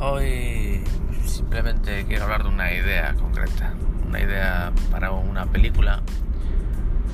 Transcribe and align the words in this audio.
Hoy 0.00 0.84
simplemente 1.24 2.04
quiero 2.06 2.22
hablar 2.22 2.44
de 2.44 2.50
una 2.50 2.72
idea 2.72 3.14
concreta, 3.14 3.74
una 4.06 4.20
idea 4.20 4.72
para 4.92 5.10
una 5.10 5.46
película 5.46 6.02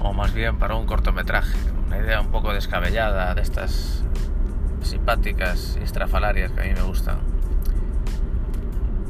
o 0.00 0.12
más 0.12 0.34
bien 0.34 0.58
para 0.58 0.74
un 0.74 0.84
cortometraje, 0.84 1.56
una 1.86 1.96
idea 1.96 2.20
un 2.20 2.26
poco 2.26 2.52
descabellada 2.52 3.34
de 3.34 3.40
estas 3.40 4.04
simpáticas 4.82 5.78
y 5.80 5.82
estrafalarias 5.82 6.52
que 6.52 6.60
a 6.60 6.64
mí 6.64 6.74
me 6.74 6.82
gustan. 6.82 7.20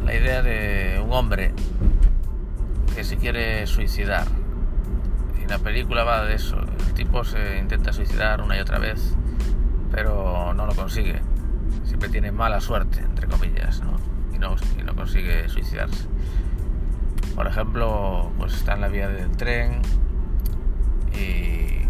La 0.04 0.14
idea 0.14 0.40
de 0.40 1.02
un 1.04 1.12
hombre 1.12 1.52
que 2.94 3.02
se 3.02 3.16
quiere 3.16 3.66
suicidar. 3.66 4.28
Y 5.42 5.48
la 5.48 5.58
película 5.58 6.04
va 6.04 6.24
de 6.24 6.36
eso. 6.36 6.60
El 6.60 6.94
tipo 6.94 7.24
se 7.24 7.58
intenta 7.58 7.92
suicidar 7.92 8.40
una 8.40 8.56
y 8.56 8.60
otra 8.60 8.78
vez, 8.78 9.16
pero 9.90 10.54
no 10.54 10.64
lo 10.64 10.76
consigue 10.76 11.33
tiene 12.08 12.32
mala 12.32 12.60
suerte, 12.60 13.00
entre 13.00 13.26
comillas, 13.26 13.80
¿no? 13.80 13.98
Y, 14.34 14.38
no, 14.38 14.56
consigue 14.94 15.48
suicidarse. 15.48 16.06
Por 17.34 17.46
ejemplo, 17.46 18.30
pues 18.38 18.54
está 18.54 18.74
en 18.74 18.80
la 18.80 18.88
vía 18.88 19.08
del 19.08 19.30
tren 19.36 19.82
y 21.12 21.84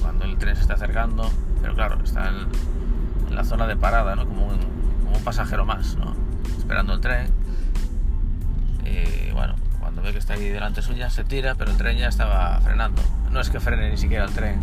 cuando 0.00 0.24
el 0.24 0.38
tren 0.38 0.56
se 0.56 0.62
está 0.62 0.74
acercando, 0.74 1.30
pero 1.60 1.74
claro, 1.74 1.98
está 2.02 2.28
en, 2.28 3.34
la 3.34 3.44
zona 3.44 3.66
de 3.66 3.76
parada. 3.76 4.16
Como 4.16 4.48
un, 4.48 4.82
pasajero 5.24 5.64
más. 5.64 5.96
Esperando 6.58 6.94
el 6.94 7.00
tren. 7.00 7.28
Y 8.84 9.30
bueno, 9.30 9.54
cuando 9.78 10.02
ve 10.02 10.12
que 10.12 10.18
está 10.18 10.34
ahí 10.34 10.48
delante 10.48 10.82
suya, 10.82 11.10
se 11.10 11.22
tira, 11.22 11.54
pero 11.54 11.70
el 11.70 11.76
tren 11.76 11.96
ya 11.96 12.08
estaba 12.08 12.58
frenando. 12.60 13.02
No 13.30 13.40
es 13.40 13.48
que 13.48 13.60
frene 13.60 13.90
ni 13.90 13.96
siquiera 13.96 14.24
el 14.24 14.32
tren 14.32 14.60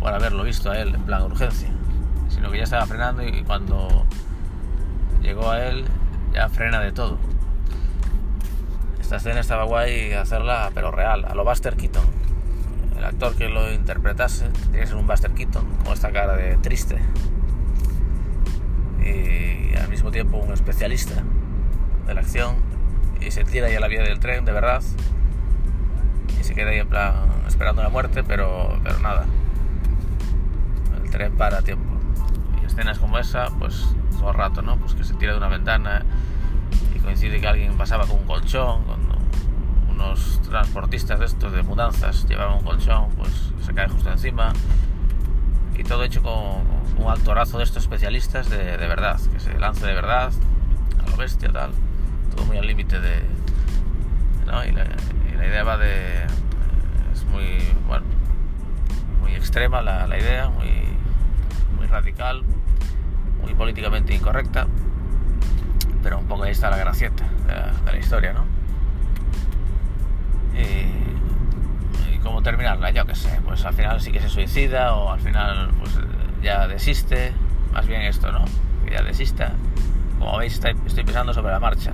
por 0.00 0.14
haberlo 0.14 0.42
visto 0.44 0.70
a 0.70 0.78
él 0.78 0.94
en 0.94 1.02
plan 1.02 1.22
urgencia 1.22 1.68
sino 2.34 2.50
que 2.50 2.58
ya 2.58 2.64
estaba 2.64 2.86
frenando 2.86 3.22
y 3.22 3.42
cuando 3.44 4.06
llegó 5.22 5.50
a 5.50 5.64
él 5.64 5.84
ya 6.32 6.48
frena 6.48 6.80
de 6.80 6.92
todo. 6.92 7.18
Esta 9.00 9.16
escena 9.16 9.40
estaba 9.40 9.64
guay 9.64 10.12
hacerla, 10.12 10.70
pero 10.74 10.90
real, 10.90 11.24
a 11.26 11.34
lo 11.34 11.44
Buster 11.44 11.76
Keaton. 11.76 12.04
El 12.98 13.04
actor 13.04 13.36
que 13.36 13.48
lo 13.48 13.72
interpretase 13.72 14.48
tiene 14.48 14.80
que 14.80 14.86
ser 14.86 14.96
un 14.96 15.06
Buster 15.06 15.30
Keaton, 15.30 15.64
con 15.84 15.92
esta 15.92 16.10
cara 16.10 16.36
de 16.36 16.56
triste. 16.56 16.98
Y 19.00 19.76
al 19.76 19.88
mismo 19.88 20.10
tiempo 20.10 20.38
un 20.38 20.52
especialista 20.52 21.22
de 22.06 22.14
la 22.14 22.20
acción. 22.20 22.56
Y 23.20 23.30
se 23.30 23.44
tira 23.44 23.68
ahí 23.68 23.74
a 23.74 23.80
la 23.80 23.88
vía 23.88 24.02
del 24.02 24.18
tren, 24.18 24.44
de 24.44 24.52
verdad. 24.52 24.82
Y 26.40 26.44
se 26.44 26.54
queda 26.54 26.70
ahí 26.70 26.78
en 26.78 26.88
plan 26.88 27.14
esperando 27.46 27.82
la 27.82 27.90
muerte, 27.90 28.24
pero, 28.24 28.80
pero 28.82 28.98
nada. 29.00 29.26
El 31.02 31.10
tren 31.10 31.32
para 31.36 31.62
tiempo 31.62 31.93
escenas 32.74 32.98
como 32.98 33.18
esa, 33.18 33.46
pues 33.58 33.86
todo 34.18 34.30
el 34.30 34.36
rato, 34.36 34.60
¿no? 34.60 34.76
Pues 34.76 34.94
que 34.94 35.04
se 35.04 35.14
tira 35.14 35.32
de 35.32 35.38
una 35.38 35.48
ventana 35.48 36.04
y 36.94 36.98
coincide 36.98 37.40
que 37.40 37.46
alguien 37.46 37.76
pasaba 37.76 38.06
con 38.06 38.18
un 38.18 38.26
colchón, 38.26 38.82
con 38.84 39.00
unos 39.90 40.40
transportistas 40.42 41.20
de 41.20 41.26
estos 41.26 41.52
de 41.52 41.62
mudanzas 41.62 42.26
llevaban 42.28 42.58
un 42.58 42.64
colchón, 42.64 43.10
pues 43.16 43.52
se 43.64 43.72
cae 43.74 43.88
justo 43.88 44.10
encima 44.10 44.52
y 45.76 45.84
todo 45.84 46.02
hecho 46.02 46.22
con 46.22 46.34
un 46.98 47.10
actorazo 47.10 47.58
de 47.58 47.64
estos 47.64 47.84
especialistas 47.84 48.50
de, 48.50 48.76
de 48.76 48.88
verdad, 48.88 49.20
que 49.32 49.38
se 49.38 49.56
lance 49.58 49.86
de 49.86 49.94
verdad, 49.94 50.32
a 51.04 51.10
lo 51.10 51.16
bestia, 51.16 51.50
tal, 51.52 51.70
todo 52.34 52.44
muy 52.46 52.58
al 52.58 52.66
límite 52.66 53.00
de... 53.00 53.22
¿no? 54.46 54.64
Y 54.64 54.72
la, 54.72 54.84
y 55.32 55.36
la, 55.36 55.46
idea 55.46 55.62
va 55.62 55.76
de... 55.78 56.24
es 57.12 57.24
muy, 57.26 57.58
bueno, 57.86 58.04
muy 59.20 59.34
extrema 59.34 59.80
la, 59.80 60.06
la 60.06 60.18
idea, 60.18 60.48
muy, 60.48 60.70
muy 61.76 61.86
radical, 61.86 62.42
muy 63.44 63.54
políticamente 63.54 64.14
incorrecta, 64.14 64.66
pero 66.02 66.18
un 66.18 66.26
poco 66.26 66.44
ahí 66.44 66.52
está 66.52 66.70
la 66.70 66.78
gracieta 66.78 67.24
de 67.84 67.92
la, 67.92 67.98
historia, 67.98 68.32
¿no? 68.32 68.44
Y, 70.58 72.20
cómo 72.22 72.42
terminarla, 72.42 72.90
yo 72.90 73.04
qué 73.04 73.14
sé, 73.14 73.38
pues 73.44 73.62
al 73.66 73.74
final 73.74 74.00
sí 74.00 74.10
que 74.10 74.20
se 74.20 74.30
suicida 74.30 74.94
o 74.94 75.10
al 75.10 75.20
final 75.20 75.72
pues 75.78 75.90
ya 76.42 76.66
desiste, 76.66 77.34
más 77.70 77.86
bien 77.86 78.00
esto, 78.00 78.32
¿no? 78.32 78.46
Que 78.86 78.92
ya 78.92 79.02
desista. 79.02 79.52
Como 80.18 80.38
veis 80.38 80.54
estoy 80.54 81.04
pensando 81.04 81.34
sobre 81.34 81.52
la 81.52 81.60
marcha. 81.60 81.92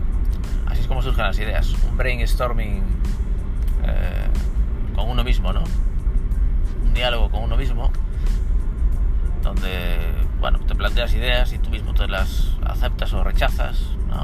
Así 0.67 0.83
es 0.83 0.87
como 0.87 1.03
surgen 1.03 1.25
las 1.25 1.39
ideas, 1.41 1.75
un 1.91 1.97
brainstorming 1.97 2.85
eh, 3.87 4.29
con 4.95 5.11
uno 5.11 5.25
mismo, 5.25 5.53
¿no? 5.53 5.65
Un 6.85 6.95
diálogo 6.95 7.29
con 7.29 7.43
uno 7.43 7.57
mismo 7.57 7.91
donde 9.43 10.20
bueno, 10.41 10.59
te 10.61 10.75
planteas 10.75 11.13
ideas 11.15 11.53
y 11.53 11.59
tú 11.59 11.71
mismo 11.71 11.93
te 11.95 12.09
las 12.09 12.57
aceptas 12.65 13.13
o 13.13 13.23
rechazas. 13.23 13.79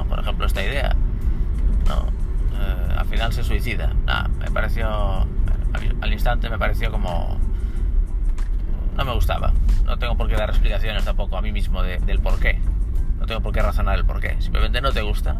Por 0.09 0.19
ejemplo, 0.19 0.45
esta 0.45 0.63
idea. 0.63 0.95
Eh, 2.59 2.95
al 2.97 3.05
final 3.05 3.31
se 3.31 3.43
suicida. 3.43 3.93
me 4.39 4.51
pareció, 4.51 5.27
al 6.01 6.13
instante 6.13 6.49
me 6.49 6.57
pareció 6.57 6.91
como... 6.91 7.37
No 8.95 9.05
me 9.05 9.13
gustaba. 9.13 9.53
No 9.85 9.97
tengo 9.97 10.17
por 10.17 10.27
qué 10.27 10.35
dar 10.35 10.49
explicaciones 10.49 11.05
tampoco 11.05 11.37
a 11.37 11.41
mí 11.41 11.51
mismo 11.51 11.83
del 11.83 12.19
por 12.19 12.39
qué. 12.39 12.59
No 13.19 13.27
tengo 13.27 13.41
por 13.41 13.53
qué 13.53 13.61
razonar 13.61 13.97
el 13.99 14.05
por 14.05 14.19
qué. 14.19 14.35
Simplemente 14.41 14.81
no 14.81 14.91
te 14.91 15.01
gusta. 15.01 15.39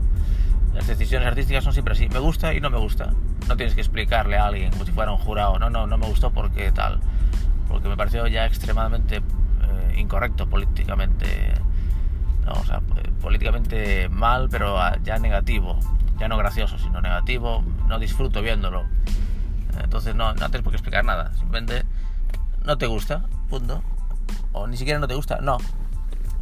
Las 0.75 0.85
decisiones 0.85 1.27
artísticas 1.27 1.63
son 1.63 1.73
siempre 1.73 1.93
así. 1.93 2.07
Me 2.07 2.19
gusta 2.19 2.53
y 2.53 2.61
no 2.61 2.69
me 2.69 2.77
gusta. 2.77 3.13
No 3.47 3.57
tienes 3.57 3.73
que 3.73 3.81
explicarle 3.81 4.37
a 4.37 4.45
alguien 4.45 4.71
como 4.71 4.85
si 4.85 4.91
fuera 4.91 5.11
un 5.11 5.17
jurado. 5.17 5.57
No, 5.57 5.71
no, 5.71 5.87
no 5.87 5.97
me 5.97 6.05
gustó 6.05 6.31
porque 6.31 6.71
tal. 6.71 6.99
Porque 7.67 7.89
me 7.89 7.97
pareció 7.97 8.27
ya 8.27 8.45
extremadamente 8.45 9.21
incorrecto 9.99 10.47
políticamente, 10.47 11.53
o 12.47 12.63
sea, 12.65 12.81
políticamente 13.21 14.09
mal, 14.09 14.47
pero 14.49 14.77
ya 15.03 15.17
negativo, 15.17 15.79
ya 16.19 16.27
no 16.27 16.37
gracioso, 16.37 16.77
sino 16.77 17.01
negativo, 17.01 17.63
no 17.87 17.99
disfruto 17.99 18.41
viéndolo. 18.41 18.85
Entonces 19.81 20.15
no, 20.15 20.33
no 20.33 20.49
tienes 20.49 20.61
por 20.61 20.71
qué 20.71 20.77
explicar 20.77 21.05
nada, 21.05 21.33
simplemente 21.35 21.85
no 22.63 22.77
te 22.77 22.85
gusta, 22.85 23.25
punto. 23.49 23.83
O 24.51 24.67
ni 24.67 24.77
siquiera 24.77 24.99
no 24.99 25.07
te 25.07 25.15
gusta, 25.15 25.39
no. 25.41 25.57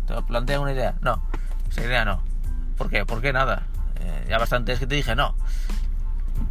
¿Te 0.08 0.22
plantea 0.24 0.60
una 0.60 0.72
idea? 0.72 0.96
No. 1.02 1.22
Esa 1.70 1.84
idea 1.84 2.06
no. 2.06 2.22
¿Por 2.78 2.90
qué? 2.90 3.06
¿Por 3.06 3.22
qué 3.22 3.34
nada? 3.34 3.64
Eh, 4.00 4.28
ya 4.30 4.38
bastante 4.38 4.72
es 4.72 4.80
que 4.80 4.88
te 4.88 4.96
dije 4.96 5.16
no. 5.16 5.36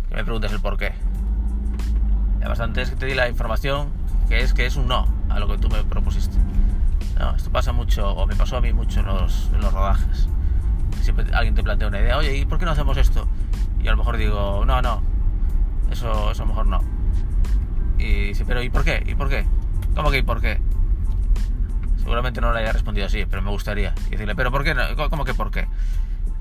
Que 0.08 0.16
me 0.16 0.24
preguntes 0.24 0.52
el 0.52 0.60
por 0.60 0.76
qué. 0.76 0.92
Ya 2.40 2.48
bastante 2.48 2.82
es 2.82 2.90
que 2.90 2.96
te 2.96 3.06
di 3.06 3.14
la 3.14 3.28
información 3.28 3.88
que 4.28 4.40
es 4.40 4.54
que 4.54 4.66
es 4.66 4.76
un 4.76 4.86
no 4.86 5.06
a 5.28 5.38
lo 5.38 5.48
que 5.48 5.58
tú 5.58 5.68
me 5.68 5.82
propusiste. 5.84 6.36
No, 7.18 7.34
esto 7.36 7.50
pasa 7.50 7.72
mucho, 7.72 8.10
o 8.10 8.26
me 8.26 8.34
pasó 8.34 8.56
a 8.56 8.60
mí 8.60 8.72
mucho 8.72 9.00
en 9.00 9.06
los, 9.06 9.50
los 9.52 9.72
rodajes. 9.72 10.28
Siempre 11.00 11.26
alguien 11.32 11.54
te 11.54 11.62
plantea 11.62 11.88
una 11.88 12.00
idea, 12.00 12.16
oye, 12.16 12.36
¿y 12.36 12.44
por 12.44 12.58
qué 12.58 12.64
no 12.64 12.72
hacemos 12.72 12.96
esto? 12.96 13.28
Y 13.80 13.88
a 13.88 13.92
lo 13.92 13.98
mejor 13.98 14.16
digo, 14.16 14.64
no, 14.66 14.82
no, 14.82 15.02
eso, 15.90 16.30
eso 16.30 16.46
mejor 16.46 16.66
no. 16.66 16.82
Y 17.98 18.28
dice, 18.28 18.44
pero 18.44 18.62
¿y 18.62 18.70
por 18.70 18.84
qué? 18.84 19.02
¿Y 19.06 19.14
por 19.14 19.28
qué? 19.28 19.46
¿Cómo 19.94 20.10
que 20.10 20.18
y 20.18 20.22
por 20.22 20.40
qué? 20.40 20.60
Seguramente 21.98 22.40
no 22.40 22.52
le 22.52 22.60
haya 22.60 22.72
respondido 22.72 23.06
así, 23.06 23.24
pero 23.26 23.42
me 23.42 23.50
gustaría. 23.50 23.94
Y 24.08 24.10
decirle, 24.10 24.34
¿pero 24.34 24.50
por 24.50 24.64
qué? 24.64 24.74
¿Cómo 25.10 25.24
que 25.24 25.34
por 25.34 25.50
qué? 25.50 25.68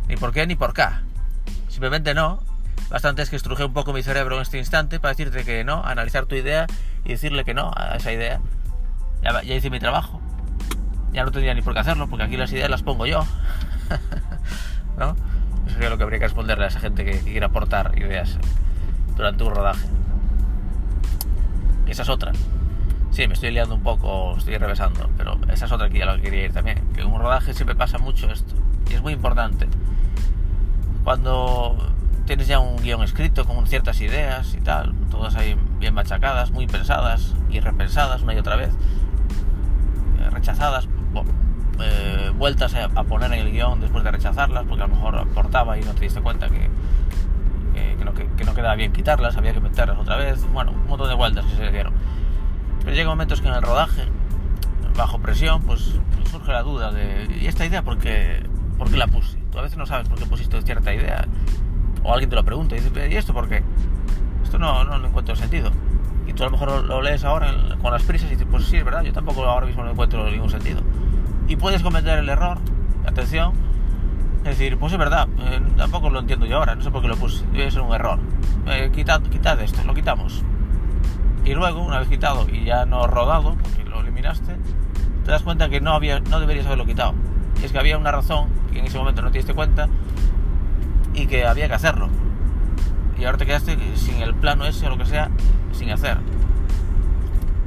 Ni 0.08 0.18
por 0.18 0.34
qué 0.34 0.48
ni 0.48 0.56
por 0.56 0.74
qué. 0.74 0.86
Simplemente 1.70 2.14
no. 2.14 2.42
Bastante 2.90 3.22
es 3.22 3.30
que 3.30 3.36
estruje 3.36 3.64
un 3.64 3.74
poco 3.74 3.94
mi 3.94 4.04
cerebro 4.04 4.36
en 4.36 4.42
este 4.42 4.58
instante 4.58 5.00
para 5.00 5.14
decirte 5.14 5.46
que 5.46 5.64
no, 5.64 5.84
analizar 5.84 6.26
tu 6.26 6.36
idea 6.36 6.68
y 7.06 7.10
decirle 7.10 7.46
que 7.46 7.54
no 7.54 7.72
a 7.76 7.96
esa 7.96 8.12
idea. 8.12 8.42
Ya, 9.22 9.42
ya 9.42 9.56
hice 9.56 9.70
mi 9.70 9.80
trabajo 9.80 10.23
ya 11.14 11.24
no 11.24 11.32
tendría 11.32 11.54
ni 11.54 11.62
por 11.62 11.74
qué 11.74 11.80
hacerlo, 11.80 12.08
porque 12.08 12.26
aquí 12.26 12.38
las 12.38 12.52
ideas 12.52 12.70
las 12.70 12.84
pongo 12.84 13.06
yo. 13.06 13.24
¿No? 14.98 15.16
Eso 15.66 15.76
sería 15.76 15.90
lo 15.90 15.98
que 15.98 16.04
habría 16.04 16.20
que 16.20 16.26
responderle 16.26 16.66
a 16.66 16.68
esa 16.68 16.80
gente 16.80 17.06
que, 17.06 17.20
quiera 17.20 17.48
aportar 17.48 17.98
ideas 17.98 18.38
durante 19.16 19.44
un 19.44 19.56
rodaje. 19.56 19.88
Esa 21.88 22.02
es 22.02 22.10
otra. 22.10 22.32
Sí, 23.12 23.28
me 23.28 23.36
estoy 23.36 23.52
liando 23.52 23.76
un 23.76 23.84
poco, 23.84 24.36
estoy 24.38 24.58
revesando, 24.58 25.10
pero 25.18 25.38
esa 25.50 25.66
es 25.66 25.72
otra 25.72 25.90
que 25.90 26.00
ya 26.00 26.06
lo 26.06 26.20
quería 26.20 26.46
ir 26.46 26.54
también. 26.54 26.82
Que 26.94 27.02
en 27.02 27.08
un 27.08 27.22
rodaje 27.22 27.54
siempre 27.54 27.76
pasa 27.76 28.00
mucho 28.00 28.30
esto. 28.32 28.56
Y 28.90 28.96
es 28.96 29.02
muy 29.02 29.14
importante. 29.14 29.68
Cuando 31.04 31.94
tienes 32.26 32.48
ya 32.48 32.60
un 32.60 32.78
guion 32.78 33.04
escrito 33.04 33.46
con 33.46 33.68
ciertas 33.68 34.02
ideas 34.02 34.54
y 34.56 34.62
tal, 34.62 34.94
todas 35.12 35.36
ahí 35.36 35.56
bien 35.80 35.94
machacadas, 35.94 36.52
muy 36.52 36.66
pensadas 36.66 37.36
y 37.50 37.60
repensadas 37.60 38.22
una 38.22 38.34
y 38.34 38.38
otra 38.38 38.56
vez, 38.56 38.70
eh, 40.20 40.30
rechazadas 40.32 40.88
eh, 41.82 42.32
vueltas 42.38 42.76
a, 42.76 42.90
poner 43.04 43.34
en 43.34 43.40
el 43.40 43.52
guion 43.52 43.80
después 43.80 44.04
de 44.04 44.12
rechazarlas, 44.12 44.66
porque 44.66 44.84
a 44.84 44.88
lo 44.88 44.96
mejor 44.96 45.16
aportaba 45.18 45.78
y 45.78 45.82
no 45.82 45.94
te 45.94 46.02
diste 46.02 46.22
cuenta 46.22 46.48
que, 46.50 46.70
que, 48.38 48.44
no, 48.46 48.54
quedaba 48.54 48.76
bien 48.76 48.92
quitarlas, 48.92 49.36
había 49.38 49.54
que 49.54 49.60
meterlas 49.60 49.98
otra 49.98 50.18
vez, 50.18 50.46
bueno, 50.52 50.72
un 50.72 50.88
montón 50.88 51.10
de 51.10 51.16
vueltas 51.16 51.46
que 51.46 51.56
se 51.56 51.72
dieron. 51.72 51.94
Pero 52.80 52.94
llega 52.94 53.10
momentos 53.10 53.42
que 53.42 53.48
en 53.48 53.56
el 53.56 53.62
rodaje, 53.62 54.04
bajo 54.96 55.20
presión, 55.20 55.64
pues 55.64 56.00
surge 56.30 56.52
la 56.52 56.62
duda 56.62 56.92
de, 56.92 57.28
¿y 57.42 57.48
esta 57.48 57.66
idea 57.66 57.82
por 57.82 57.98
qué, 57.98 58.44
por 58.78 58.90
qué 58.92 58.98
la 58.98 59.08
puse? 59.08 59.38
Tú 59.52 59.60
a 59.60 59.64
veces 59.64 59.78
no 59.78 59.86
sabes 59.86 60.08
por 60.08 60.20
qué 60.20 60.26
pusiste 60.26 60.62
cierta 60.62 60.94
idea, 60.94 61.26
o 62.04 62.14
alguien 62.14 62.30
te 62.30 62.36
lo 62.36 62.44
pregunta 62.44 62.76
y 62.76 62.82
dices, 62.82 63.12
¿y 63.12 63.16
esto 63.16 63.34
por 63.34 63.50
qué? 63.50 63.64
Esto 64.44 64.60
no, 64.60 64.84
no, 64.84 65.08
encuentro 65.08 65.36
sentido. 65.36 65.72
Y 66.28 66.34
tú 66.34 66.44
a 66.44 66.48
lo 66.48 66.52
mejor 66.52 66.84
lo, 66.84 67.02
lees 67.02 67.24
ahora 67.24 67.54
con 67.82 67.92
las 67.92 68.04
prisas 68.04 68.28
y 68.28 68.32
dices, 68.32 68.48
pues 68.50 68.66
sí, 68.66 68.78
es 68.78 68.86
verdad, 68.86 69.02
yo 69.02 69.12
tampoco 69.12 69.44
ahora 69.44 69.66
mismo 69.66 69.84
no 69.84 69.92
encuentro 69.92 70.30
ningún 70.30 70.50
sentido 70.50 70.82
y 71.48 71.56
puedes 71.56 71.82
cometer 71.82 72.20
el 72.20 72.30
error, 72.30 72.58
atención, 73.06 73.54
Es 74.44 74.58
decir, 74.58 74.78
pues 74.78 74.92
es 74.92 75.00
verdad, 75.00 75.28
eh, 75.40 75.62
tampoco 75.78 76.10
lo 76.10 76.20
entiendo 76.20 76.46
yo 76.46 76.58
ahora, 76.58 76.76
no 76.76 76.82
sé 76.82 76.92
por 76.92 77.02
qué 77.02 77.08
lo 77.08 77.16
puse, 77.16 77.46
debe 77.54 77.72
ser 77.72 77.82
un 77.82 77.94
error. 77.94 78.20
Eh, 78.68 78.92
quitad, 78.94 79.22
quitad 79.22 79.60
esto, 79.62 79.82
lo 79.86 79.94
quitamos. 79.94 80.44
Y 81.46 81.54
luego, 81.54 81.82
una 81.82 82.00
vez 82.00 82.10
quitado 82.10 82.48
y 82.50 82.66
ya 82.66 82.86
no 82.86 83.08
rodado, 83.08 83.56
porque 83.56 83.90
lo 83.90 84.02
eliminaste, 84.02 84.58
te 85.24 85.32
das 85.32 85.44
cuenta 85.44 85.70
que 85.70 85.80
no, 85.80 85.94
había, 85.94 86.20
no 86.20 86.40
deberías 86.40 86.66
haberlo 86.66 86.86
quitado. 86.86 87.14
Y 87.62 87.66
es 87.66 87.72
que 87.72 87.80
había 87.80 87.98
una 87.98 88.12
razón 88.12 88.50
que 88.72 88.80
en 88.80 88.86
ese 88.86 88.98
momento 88.98 89.22
no 89.22 89.32
te 89.32 89.38
diste 89.38 89.54
cuenta 89.54 89.88
y 91.14 91.28
que 91.28 91.46
había 91.46 91.68
que 91.68 91.76
hacerlo. 91.76 92.10
Y 93.18 93.26
ahora 93.26 93.38
te 93.38 93.46
quedaste 93.46 93.78
sin 93.96 94.22
el 94.22 94.34
plano 94.34 94.66
ese 94.66 94.88
o 94.88 94.90
lo 94.90 94.98
que 94.98 95.06
sea, 95.06 95.30
sin 95.72 95.90
hacer. 95.92 96.18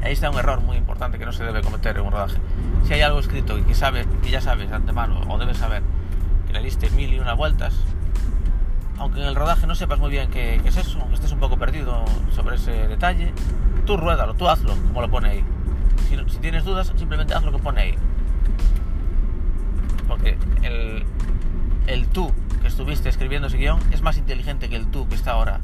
Ahí 0.06 0.12
está 0.12 0.30
un 0.30 0.38
error 0.38 0.60
muy 0.60 0.76
importante 0.76 1.18
que 1.18 1.26
no 1.26 1.32
se 1.32 1.42
debe 1.42 1.62
cometer 1.62 1.96
en 1.96 2.04
un 2.04 2.12
rodaje. 2.12 2.36
Si 2.84 2.92
hay 2.92 3.00
algo 3.00 3.18
escrito 3.18 3.58
y 3.58 3.62
que, 3.62 3.74
sabes, 3.74 4.06
que 4.22 4.30
ya 4.30 4.40
sabes 4.40 4.70
de 4.70 4.76
antemano 4.76 5.20
o 5.28 5.36
debes 5.36 5.56
saber 5.56 5.82
que 6.46 6.52
le 6.52 6.62
diste 6.62 6.88
mil 6.90 7.12
y 7.12 7.18
una 7.18 7.34
vueltas, 7.34 7.74
aunque 8.98 9.20
en 9.20 9.26
el 9.26 9.34
rodaje 9.34 9.66
no 9.66 9.74
sepas 9.74 9.98
muy 9.98 10.12
bien 10.12 10.30
qué, 10.30 10.60
es 10.64 10.76
eso, 10.76 11.00
aunque 11.00 11.16
estés 11.16 11.32
un 11.32 11.40
poco 11.40 11.56
perdido 11.56 12.04
sobre 12.30 12.54
ese 12.54 12.86
detalle, 12.86 13.32
tú 13.84 13.96
ruédalo, 13.96 14.34
tú 14.34 14.48
hazlo 14.48 14.76
como 14.76 15.00
lo 15.00 15.10
pone 15.10 15.28
ahí. 15.28 15.44
Si, 16.08 16.16
si 16.32 16.38
tienes 16.38 16.64
dudas, 16.64 16.92
simplemente 16.94 17.34
haz 17.34 17.42
lo 17.42 17.50
que 17.50 17.58
pone 17.58 17.80
ahí. 17.80 17.94
Porque 20.06 20.38
el, 20.62 21.04
el 21.88 22.06
tú 22.06 22.32
que 22.62 22.68
estuviste 22.68 23.08
escribiendo 23.08 23.48
ese 23.48 23.56
guion 23.56 23.80
es 23.90 24.02
más 24.02 24.16
inteligente 24.18 24.68
que 24.68 24.76
el 24.76 24.86
tú 24.86 25.08
que 25.08 25.16
está 25.16 25.32
ahora 25.32 25.62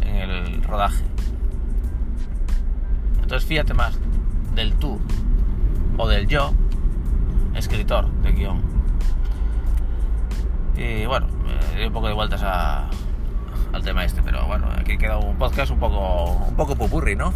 en 0.00 0.16
el 0.16 0.62
rodaje. 0.62 1.04
Entonces 3.32 3.48
fíjate 3.48 3.72
más 3.72 3.98
del 4.54 4.74
tú 4.74 5.00
o 5.96 6.06
del 6.06 6.26
yo, 6.28 6.52
escritor 7.54 8.06
de 8.20 8.32
guion. 8.32 8.60
Y 10.76 11.06
bueno, 11.06 11.28
doy 11.74 11.86
un 11.86 11.92
poco 11.94 12.08
de 12.08 12.12
vueltas 12.12 12.42
a, 12.42 12.90
al 13.72 13.82
tema 13.82 14.04
este, 14.04 14.20
pero 14.20 14.46
bueno, 14.46 14.66
aquí 14.78 14.98
queda 14.98 15.16
un 15.16 15.38
podcast 15.38 15.72
un 15.72 15.78
poco, 15.78 16.44
un 16.46 16.56
poco 16.56 16.76
pupurri, 16.76 17.16
¿no? 17.16 17.32